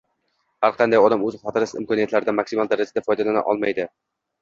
Har 0.67 0.73
qanday 0.79 1.01
odam 1.09 1.27
o'z 1.27 1.37
xotirasi 1.43 1.79
imkoniyatlaridan 1.83 2.39
maksimal 2.43 2.75
darajada 2.75 3.09
foydalana 3.11 3.49
olmaydi. 3.55 3.91